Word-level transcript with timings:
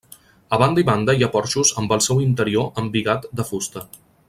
A 0.55 0.57
banda 0.61 0.81
i 0.81 0.83
banda 0.87 1.15
hi 1.19 1.25
ha 1.25 1.29
porxos 1.35 1.73
amb 1.83 1.93
el 1.97 2.03
seu 2.07 2.23
interior 2.29 2.83
embigat 2.85 3.29
de 3.41 3.47
fusta. 3.53 3.87